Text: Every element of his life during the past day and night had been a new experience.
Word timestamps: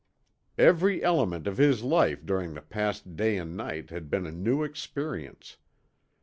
Every 0.57 1.03
element 1.03 1.45
of 1.45 1.57
his 1.59 1.83
life 1.83 2.25
during 2.25 2.55
the 2.55 2.61
past 2.63 3.15
day 3.15 3.37
and 3.37 3.55
night 3.55 3.91
had 3.91 4.09
been 4.09 4.25
a 4.25 4.31
new 4.31 4.63
experience. 4.63 5.57